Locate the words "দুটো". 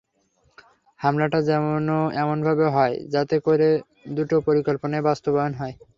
4.11-4.35